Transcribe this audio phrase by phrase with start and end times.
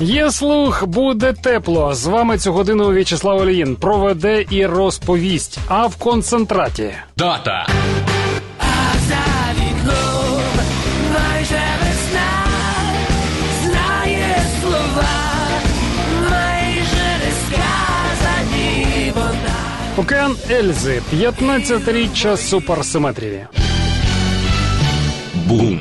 [0.00, 1.94] Є слух, буде тепло.
[1.94, 5.58] З вами цю годину В'ячеслав Оліїн проведе і розповість.
[5.68, 7.66] А в концентраті Дата.
[9.08, 9.24] За
[9.62, 10.40] вікном
[11.12, 12.30] майже весна
[13.62, 15.24] знає слова.
[19.96, 23.46] Океан Ельзи, 15-річчя суперсиметрії.
[25.34, 25.80] Бум.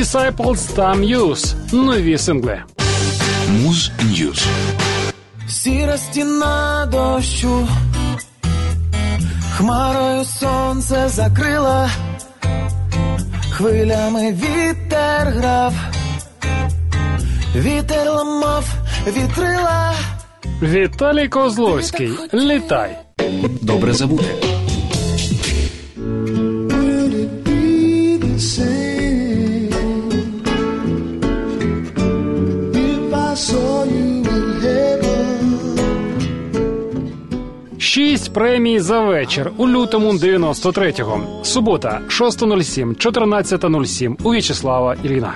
[0.00, 1.54] Disciples та Muse.
[1.72, 2.62] Нові сингли.
[3.62, 4.46] Muz News.
[5.48, 7.68] Сіра стіна дощу,
[9.56, 11.90] хмарою сонце закрила,
[13.50, 15.74] хвилями вітер грав,
[17.56, 18.64] вітер ламав,
[19.06, 19.94] вітрила.
[20.62, 22.10] Віталій Козловський.
[22.34, 22.96] Літай.
[23.62, 24.59] Добре забути.
[38.60, 41.20] Премій за вечір у лютому 93-го.
[41.42, 45.34] Субота, 6.07, 14.07 у В'ячеслава Ільїна.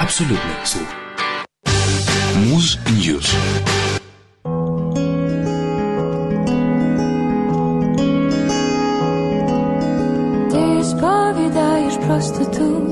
[0.00, 0.86] Абсолютний слух.
[2.48, 3.34] Муз Ньюз.
[10.50, 12.86] Ти сповідаєш простоту,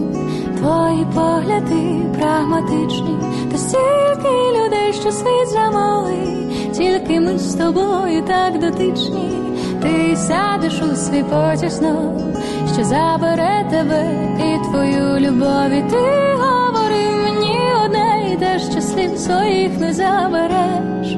[0.58, 3.16] твої погляди прагматичні,
[3.50, 4.28] та стільки
[4.58, 5.43] людей, що світ замалий,
[6.78, 9.30] тільки ми з тобою так дотичні.
[9.82, 12.20] Ти сядеш у свій потісно,
[12.74, 15.70] що забере тебе і твою любов.
[15.70, 21.16] І ти говори мені одне і те, що слів своїх не забереш.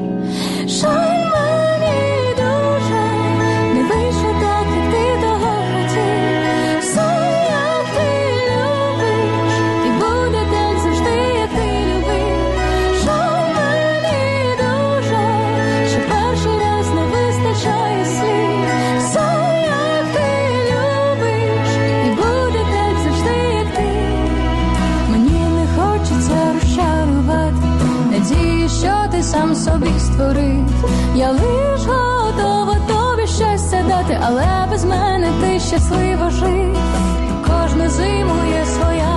[34.26, 36.76] Але без мене ти щасливо жив.
[37.46, 39.16] Кожну зиму є своя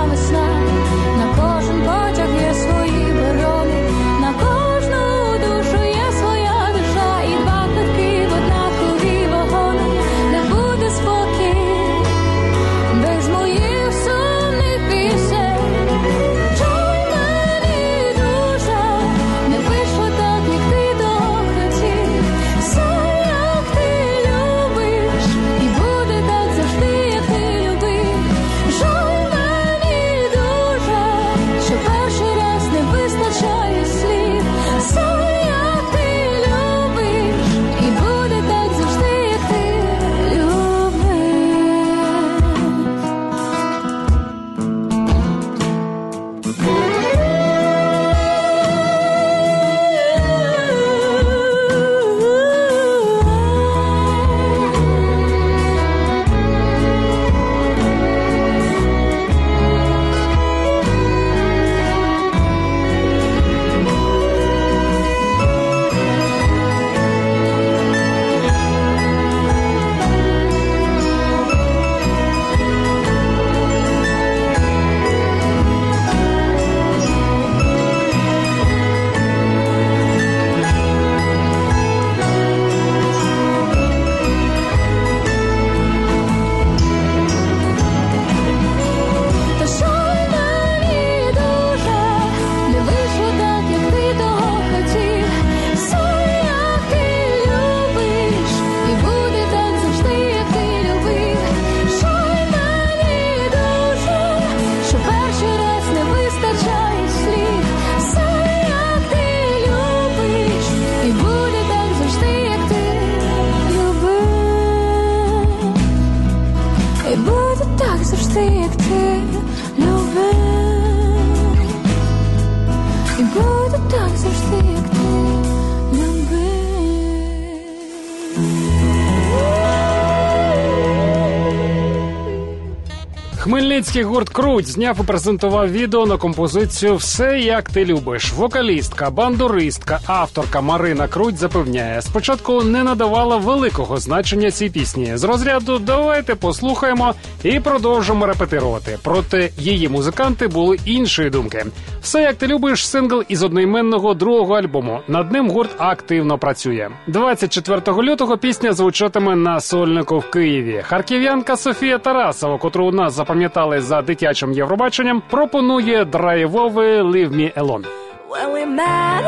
[134.00, 138.32] Хмельницький гурт Круть зняв і презентував відео на композицію Все як ти любиш.
[138.32, 145.16] Вокалістка, бандуристка, авторка Марина Круть запевняє, спочатку не надавала великого значення цій пісні.
[145.16, 147.14] З розряду давайте послухаємо
[147.44, 148.98] і продовжимо репетирувати.
[149.02, 151.66] Проте її музиканти були іншої думки.
[152.02, 155.00] Все як ти любиш, сингл із одноіменного другого альбому.
[155.08, 156.88] Над ним гурт активно працює.
[157.06, 160.82] 24 лютого пісня звучатиме на сольнику в Києві.
[160.86, 167.84] Харків'янка Софія Тарасова, котру у нас запам'ятали за дитячим Євробаченням, пропонує драйвовий «Leave Me Alone».
[168.30, 169.24] When we met,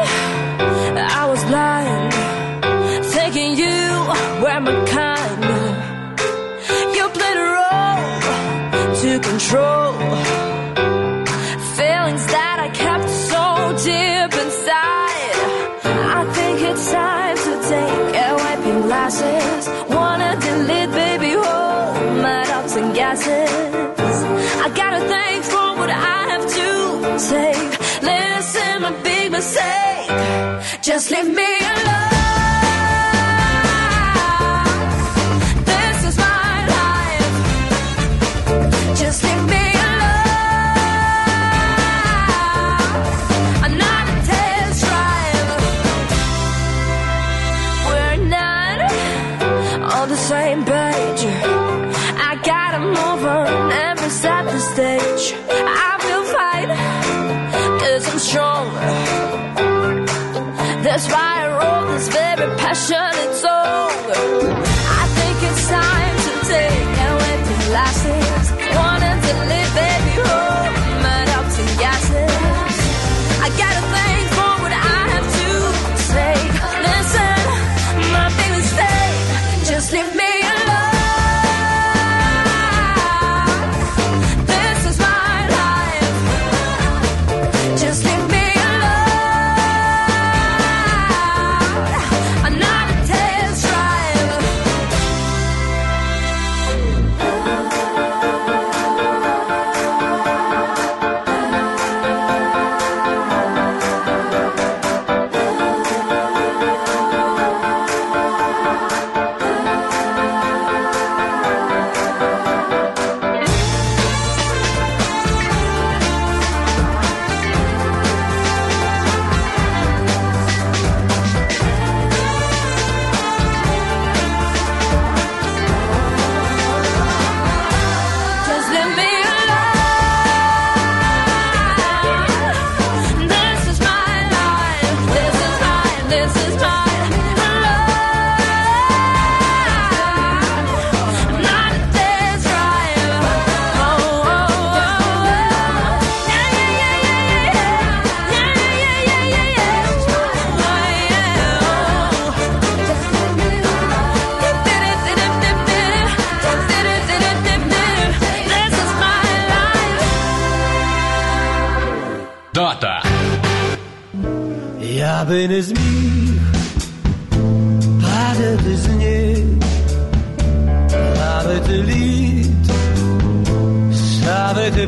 [1.20, 2.12] I was blind,
[3.14, 3.80] thinking you
[4.42, 5.42] were my kind.
[6.96, 8.02] You played a role
[9.00, 10.11] to control
[30.82, 31.71] Just leave me
[62.72, 63.51] I shut it.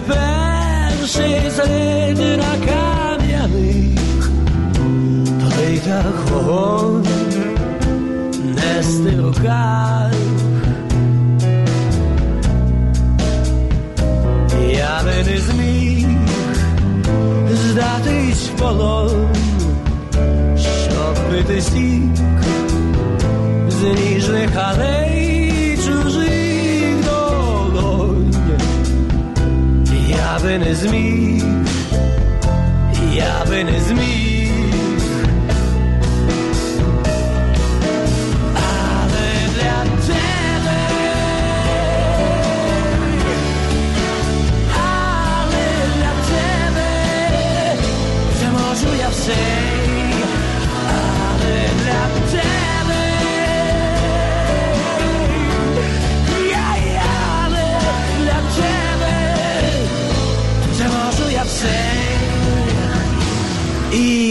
[0.00, 4.30] Перший слід на кам'яних
[5.40, 7.06] плитах вогонь,
[8.54, 10.12] нести руках.
[14.70, 16.06] Я би не зміг
[17.52, 19.28] здатись в полон,
[20.56, 22.16] щоб пити сік
[23.68, 25.03] з ніжних алей
[30.54, 31.44] Я би не зміг,
[33.14, 33.44] я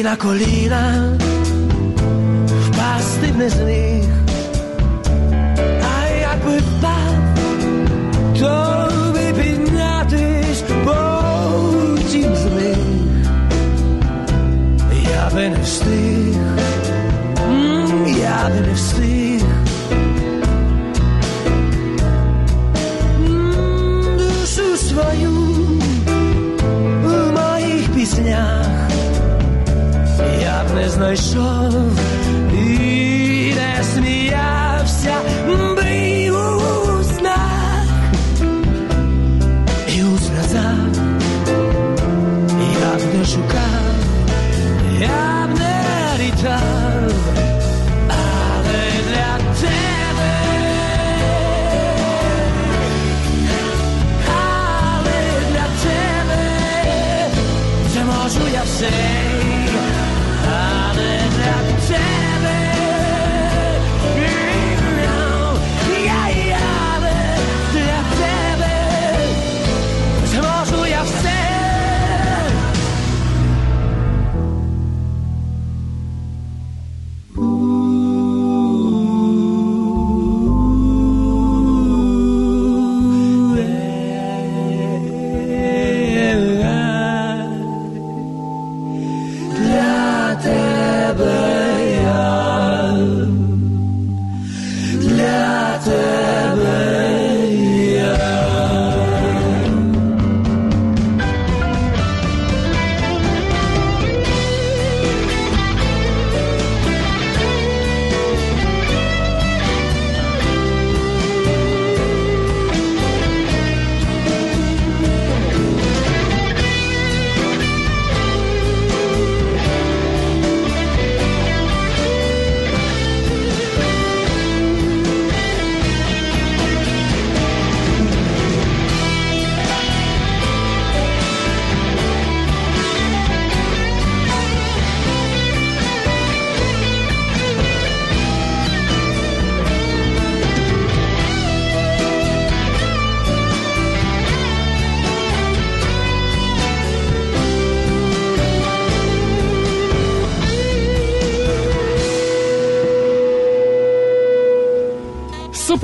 [0.03, 1.17] і на коліна
[2.47, 4.05] впасти не з них,
[5.83, 7.15] а якби впав
[8.39, 12.77] то би піднятись потім з них.
[15.13, 16.35] Я би не встиг,
[17.49, 18.73] м, я би не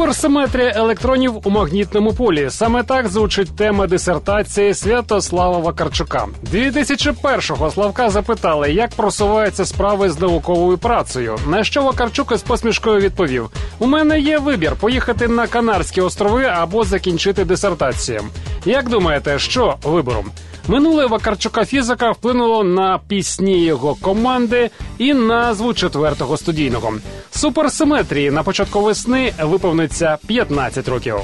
[0.09, 2.49] Суперсиметрія електронів у магнітному полі.
[2.49, 6.27] Саме так звучить тема дисертації Святослава Вакарчука.
[6.53, 11.37] 2001-го Славка запитали, як просуваються справи з науковою працею.
[11.47, 13.49] На що Вакарчук із посмішкою відповів:
[13.79, 18.21] У мене є вибір поїхати на Канарські острови або закінчити дисертацію.
[18.65, 20.31] Як думаєте, що вибором?
[20.69, 26.93] Минуле Вакарчука фізика вплинуло на пісні його команди і назву четвертого студійного.
[27.31, 31.15] Суперсиметрії на початку весни виповниться 15 років.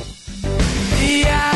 [1.01, 1.54] Якби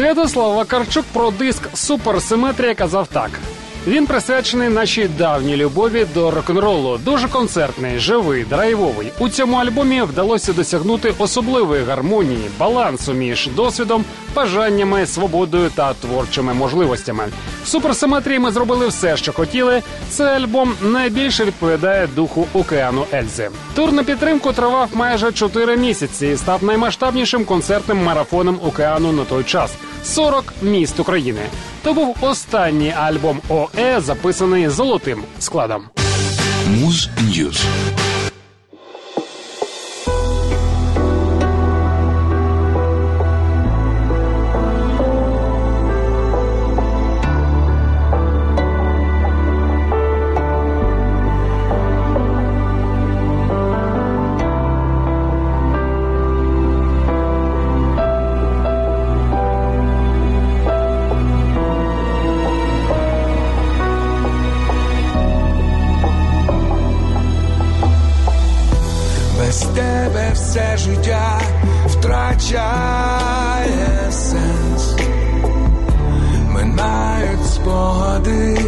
[0.00, 3.30] Святослав Вакарчук про диск Суперсиметрія казав так:
[3.86, 6.98] Він присвячений нашій давній любові до рок-н-ролу.
[7.04, 9.12] Дуже концертний, живий, драйвовий.
[9.18, 17.28] У цьому альбомі вдалося досягнути особливої гармонії, балансу між досвідом, бажаннями, свободою та творчими можливостями.
[17.64, 19.82] В суперсиметрії ми зробили все, що хотіли.
[20.10, 23.50] Цей альбом найбільше відповідає духу океану Ельзи.
[23.74, 29.44] Тур на підтримку тривав майже 4 місяці і став наймасштабнішим концертним марафоном океану на той
[29.44, 29.72] час.
[30.04, 31.40] 40 міст України.
[31.82, 33.40] То був останній альбом
[33.74, 35.90] ОЕ, записаний золотим складом.
[36.66, 37.64] Muz News.
[70.50, 71.40] Все життя
[71.86, 73.40] втрачає
[74.10, 74.96] сенс.
[76.48, 78.60] Минають спогади,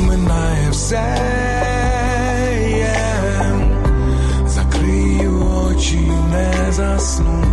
[0.00, 1.16] минає все.
[4.46, 7.44] Закрию очі, не засну,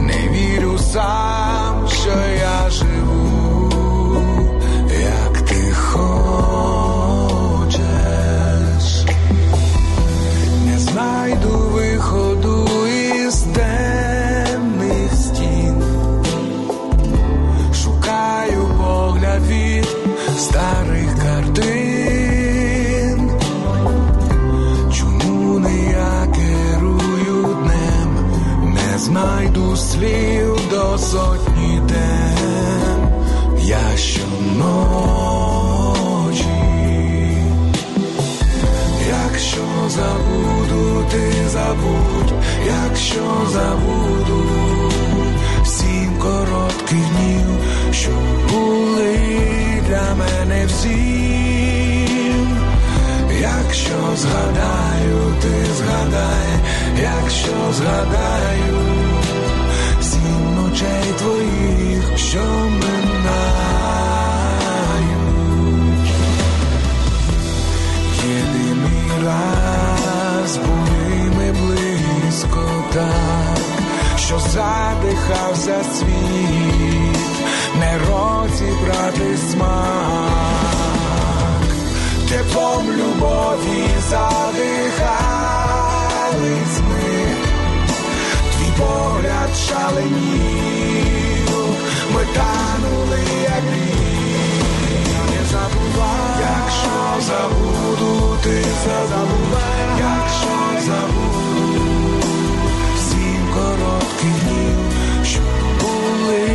[0.00, 1.39] не вірю сам,
[43.10, 44.44] якщо забуду
[45.64, 47.46] сім коротких днів,
[47.92, 48.10] що
[48.52, 49.16] були
[49.88, 52.58] для мене всім.
[53.40, 56.48] Якщо згадаю, ти згадай,
[57.02, 58.78] якщо згадаю
[60.00, 62.42] сім ночей твоїх, що
[89.70, 91.48] шаленів,
[92.14, 93.64] ми танули, як
[95.30, 100.54] не забувай, якщо забуду, ти забувай, якщо
[100.86, 101.40] забуду
[102.96, 104.78] сім коротких днів,
[105.24, 105.40] що
[105.80, 106.46] були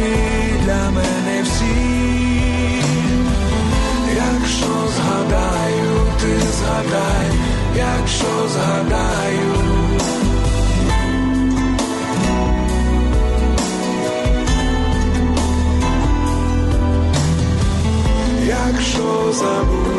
[0.63, 2.85] для мене всім.
[4.15, 7.31] Якщо згадаю, ти згадай,
[7.75, 9.64] якщо згадаю.
[18.67, 19.94] Якщо забуду Якщо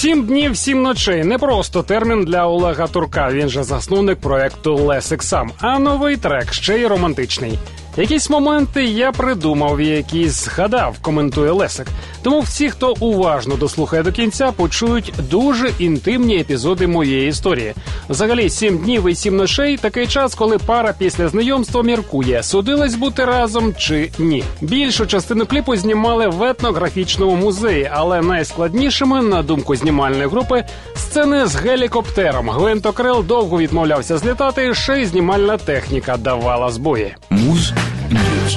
[0.00, 3.30] Сім днів, сім ночей не просто термін для Олега Турка.
[3.30, 5.50] Він же засновник проекту Лесик сам.
[5.58, 7.58] А новий трек ще й романтичний.
[8.00, 11.86] Якісь моменти я придумав, які згадав, коментує Лесик.
[12.22, 17.74] Тому всі, хто уважно дослухає до кінця, почують дуже інтимні епізоди моєї історії.
[18.08, 23.24] Взагалі, сім днів і сім ночей такий час, коли пара після знайомства міркує, судилась бути
[23.24, 24.44] разом чи ні.
[24.60, 30.64] Більшу частину кліпу знімали в етнографічному музеї, але найскладнішими, на думку знімальної групи,
[30.96, 32.50] сцени з гелікоптером.
[32.50, 37.14] Гвинтокрил довго відмовлявся злітати, ще й знімальна техніка давала збої.
[38.10, 38.56] News.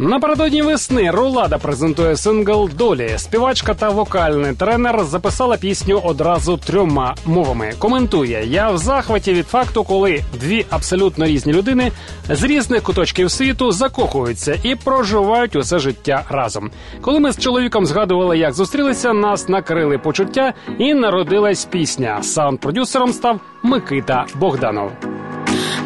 [0.00, 3.10] Напередодні весни Рулада презентує сингл Долі.
[3.16, 7.72] Співачка та вокальний тренер записала пісню одразу трьома мовами.
[7.78, 11.92] Коментує: я в захваті від факту, коли дві абсолютно різні людини
[12.30, 16.70] з різних куточків світу закохуються і проживають усе життя разом.
[17.00, 22.18] Коли ми з чоловіком згадували, як зустрілися, нас накрили почуття і народилась пісня.
[22.22, 24.90] Саунд-продюсером став Микита Богданов.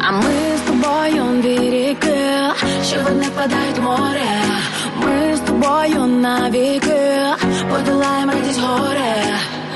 [0.07, 2.17] А ми з тобою дві ріки,
[2.85, 4.43] що вони впадають в море.
[5.01, 7.19] Ми з тобою навіки,
[7.69, 9.13] подолаємо радість горе.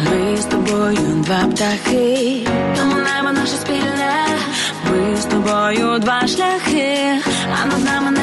[0.06, 4.26] Ми з тобою два птахи, тому небо наше спільне.
[4.92, 6.98] Ми з тобою два шляхи,
[7.62, 8.17] а над нами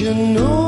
[0.00, 0.67] you know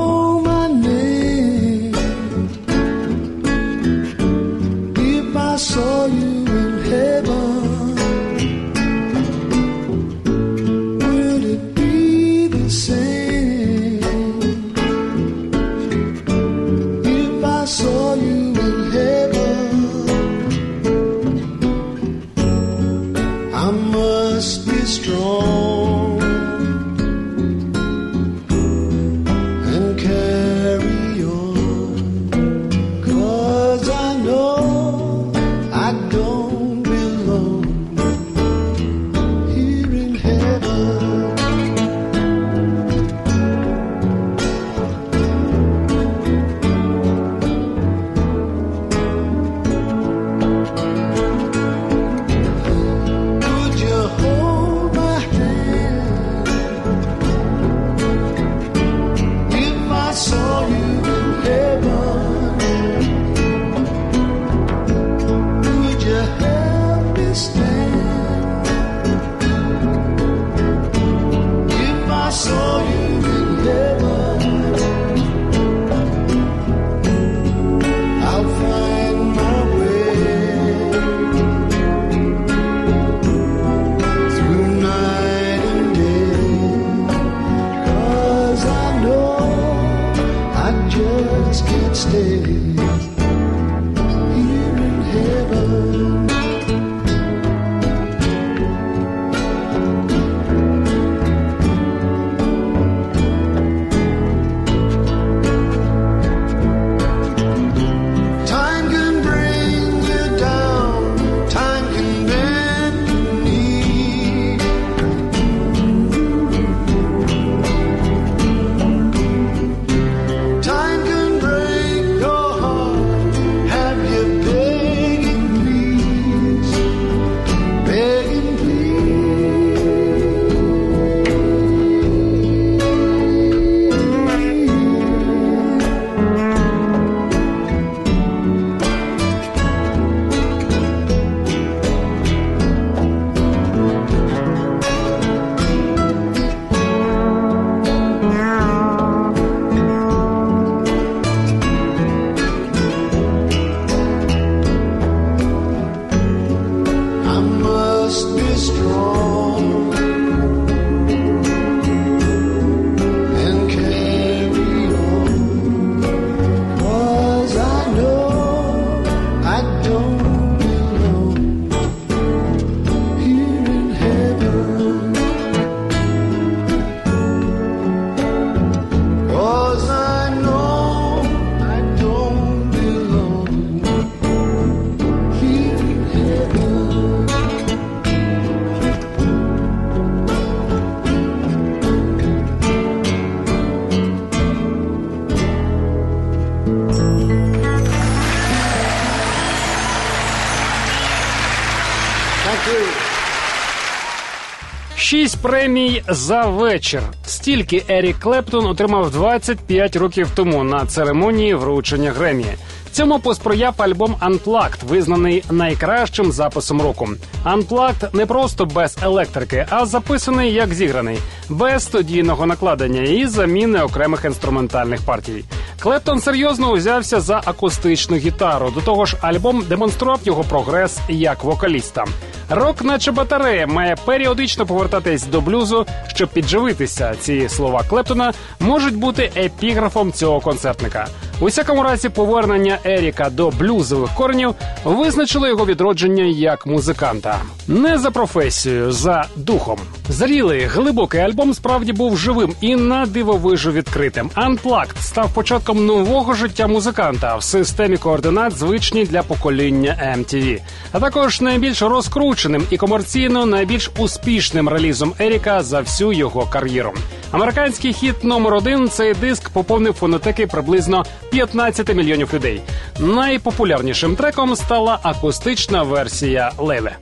[205.42, 207.03] премій за вечір.
[207.26, 212.46] Стільки Ерік Клептон отримав 25 років тому на церемонії вручення Гремі.
[212.92, 217.09] Цьому посприяв альбом Unplugged, визнаний найкращим записом року.
[217.44, 224.24] Unplugged не просто без електрики, а записаний як зіграний, без студійного накладення і заміни окремих
[224.24, 225.44] інструментальних партій.
[225.80, 228.70] Клептон серйозно узявся за акустичну гітару.
[228.70, 232.04] До того ж, альбом демонстрував його прогрес як вокаліста.
[232.50, 237.14] Рок, наче батарея, має періодично повертатись до блюзу, щоб підживитися.
[237.20, 241.08] Ці слова Клептона можуть бути епіграфом цього концертника.
[241.40, 247.38] У всякому разі, повернення Еріка до блюзових коренів визначило його відродження як музиканта.
[247.68, 249.79] Не за професією, за духом.
[250.09, 254.31] Зрілий, глибокий альбом справді був живим і на дивовижу відкритим.
[254.37, 260.61] Unplugged став початком нового життя музиканта в системі координат, звичній для покоління MTV.
[260.92, 266.92] а також найбільш розкрученим і комерційно найбільш успішним релізом Еріка за всю його кар'єру.
[267.31, 272.60] Американський хіт номер один цей диск поповнив фонотеки приблизно 15 мільйонів людей.
[272.98, 276.96] Найпопулярнішим треком стала акустична версія Леле.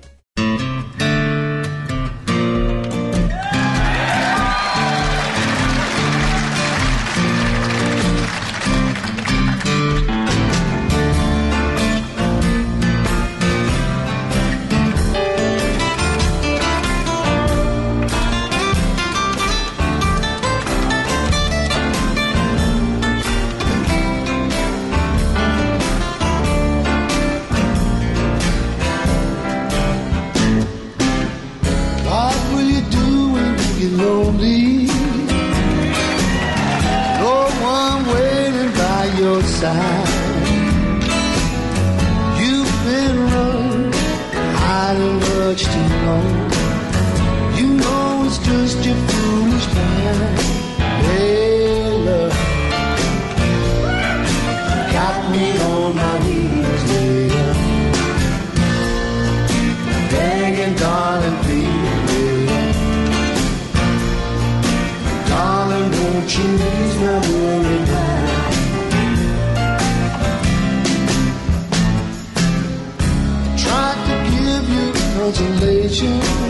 [75.30, 76.47] 擦干泪去。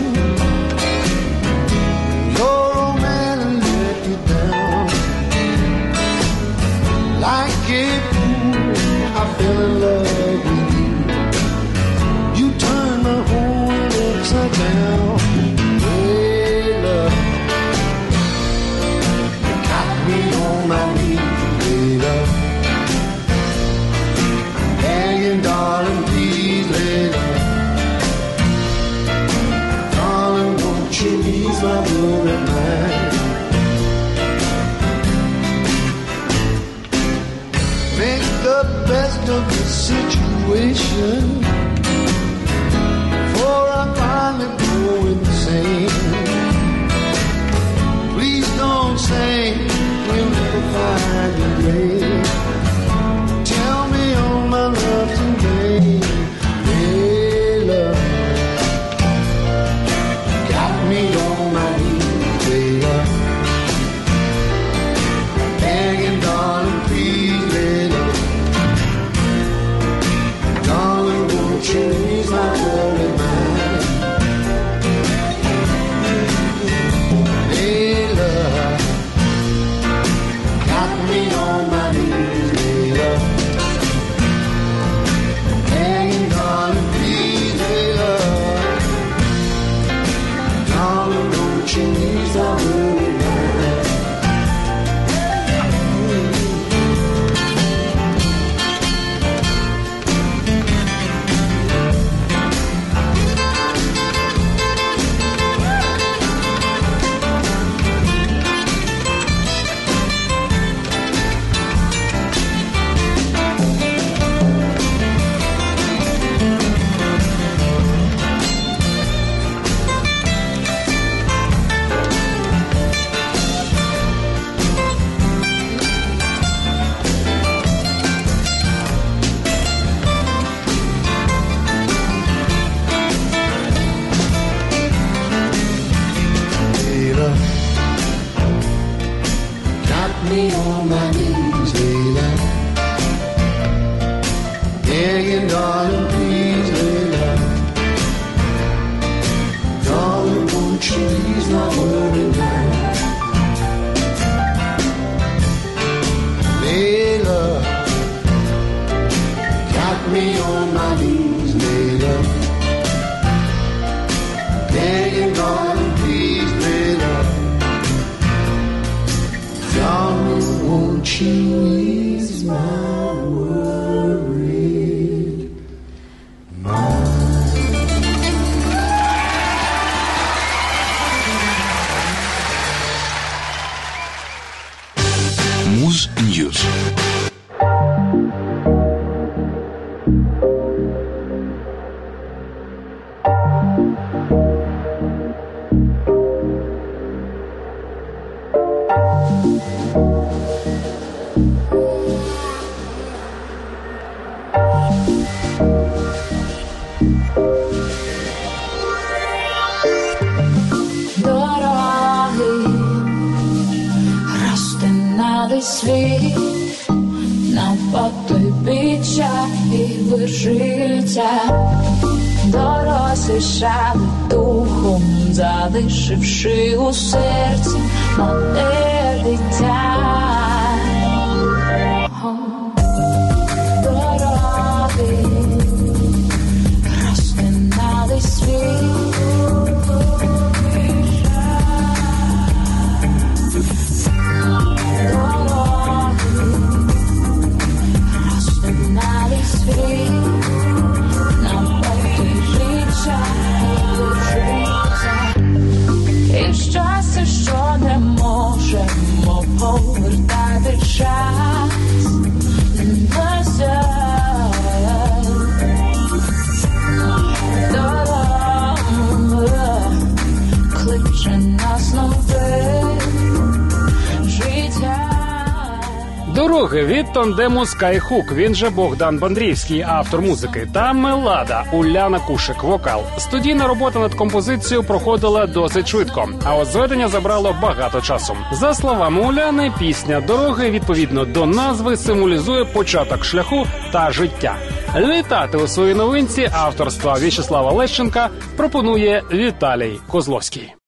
[276.59, 283.03] Дороги від тандему Skyhook, він же Богдан Бандрівський, автор музики, та Мелада Уляна Кушик, вокал.
[283.17, 288.35] Студійна робота над композицією проходила досить швидко, а от зведення забрало багато часу.
[288.51, 294.55] За словами Уляни, пісня дороги відповідно до назви символізує початок шляху та життя.
[294.95, 300.78] Літати у своїй новинці авторства В'ячеслава Лещенка пропонує Віталій Козловський.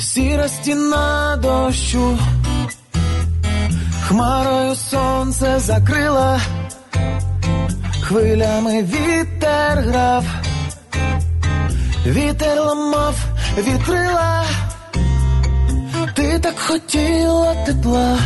[0.00, 2.18] Сіра стіна дощу,
[4.08, 6.40] хмарою сонце закрила,
[8.00, 10.24] хвилями вітер грав,
[12.06, 13.14] вітер ламав
[13.58, 14.44] вітрила,
[16.14, 18.18] ти так хотіла тепла,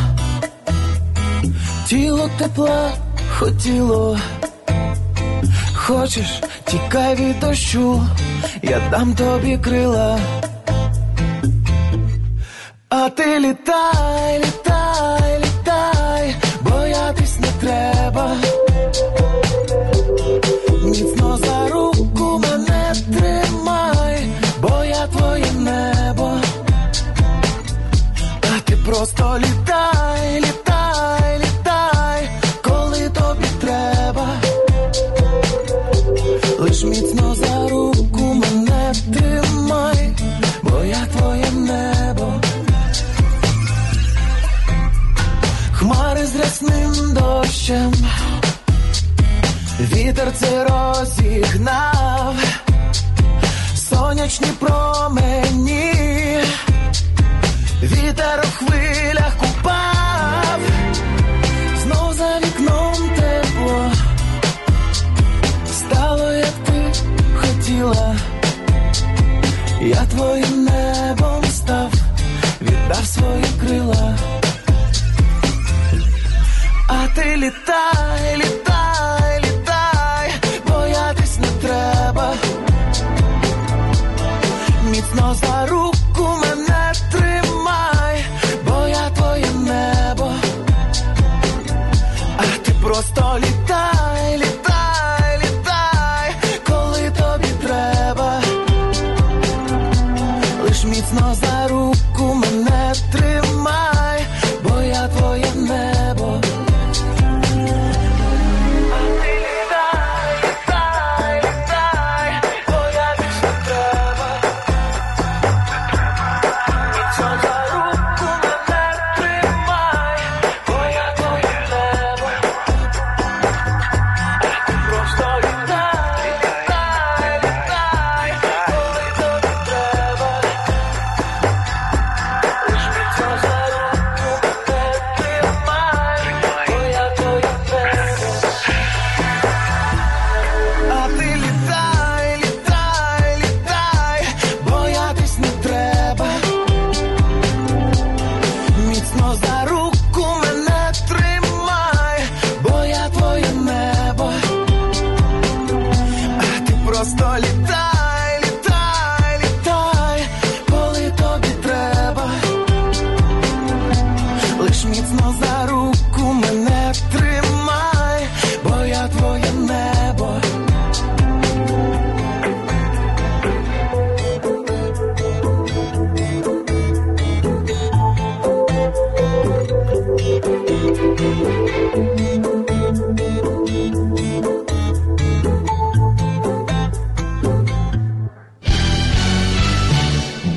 [1.87, 2.93] тіло тепла
[3.39, 4.19] хотіло.
[5.75, 8.07] Хочеш, тікай від дощу,
[8.63, 10.19] я дам тобі крила.
[12.97, 15.44] А ты летай, летай, літай,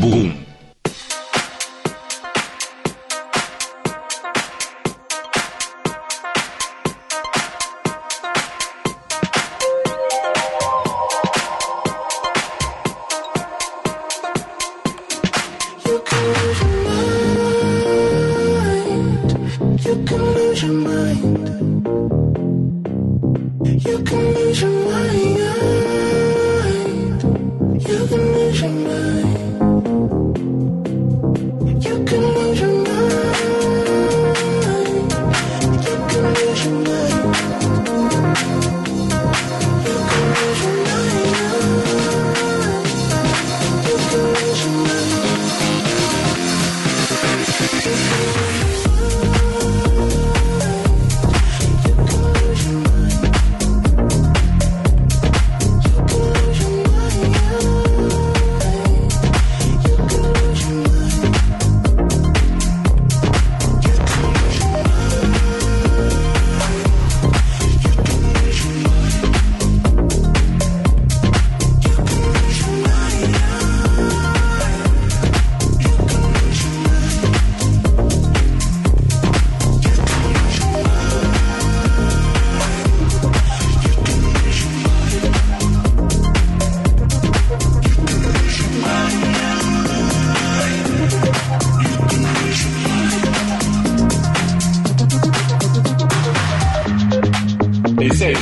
[0.10, 0.47] Boom.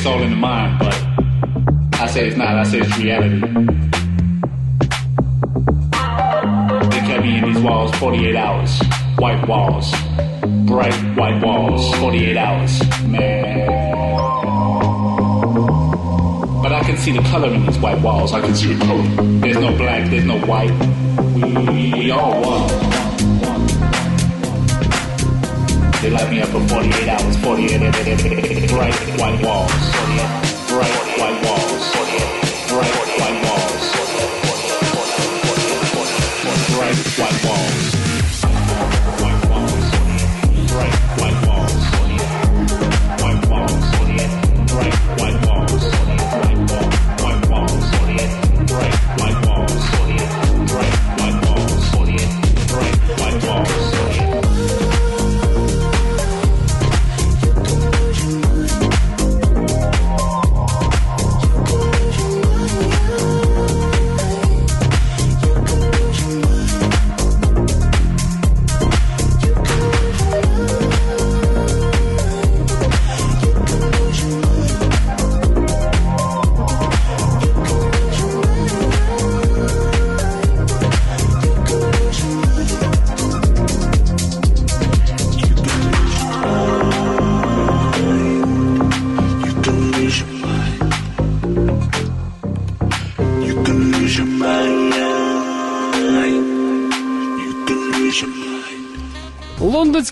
[0.06, 0.94] It's all in the mind, but
[2.00, 2.50] I say it's not.
[2.50, 3.40] I say it's reality.
[6.92, 8.80] They kept me in these walls 48 hours.
[9.18, 9.92] White walls.
[10.68, 11.96] Bright white walls.
[11.96, 12.80] 48 hours.
[13.08, 13.68] Man.
[16.62, 18.32] But I can see the color in these white walls.
[18.32, 19.02] I can see the color.
[19.40, 20.70] There's no black, there's no white.
[21.34, 22.85] We, we all one.
[26.06, 27.82] They light me up for 48 hours, 48
[28.70, 31.55] bright white walls, 48 bright white walls,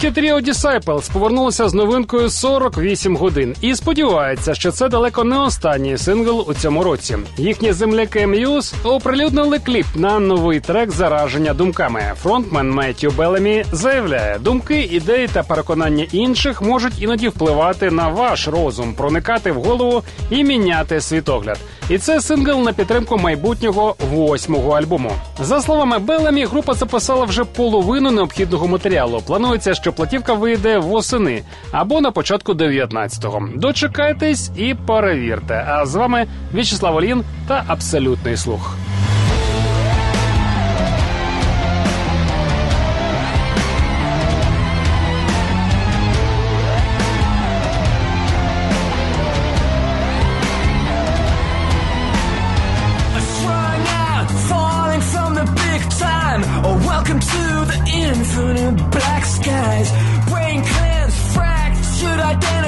[0.03, 5.97] Лондонське тріо Disciples повернулося з новинкою 48 годин і сподівається, що це далеко не останній
[5.97, 7.17] сингл у цьому році.
[7.37, 12.13] Їхні земляки Muse оприлюднили кліп на новий трек зараження думками.
[12.21, 18.93] Фронтмен Меттю Белемі заявляє, думки, ідеї та переконання інших можуть іноді впливати на ваш розум,
[18.93, 21.57] проникати в голову і міняти світогляд.
[21.89, 25.11] І це сингл на підтримку майбутнього восьмого альбому.
[25.39, 29.21] За словами Беламі, група записала вже половину необхідного матеріалу.
[29.27, 33.49] Планується, що платівка вийде восени або на початку 19-го.
[33.55, 35.65] Дочекайтесь і перевірте.
[35.69, 38.75] А з вами В'ячеслав Олін та абсолютний слух.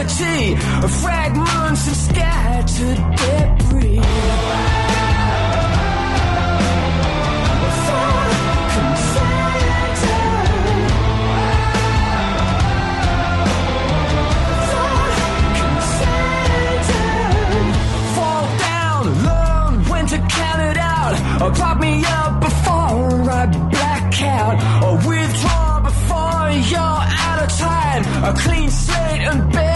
[0.05, 0.55] energy,
[1.01, 3.99] fragments of scattered debris.
[18.15, 21.55] Fall down, learn when to count it out.
[21.55, 24.83] Pop me up before I black out.
[24.83, 28.23] Or withdraw before you're out of time.
[28.23, 29.74] A clean slate and bare.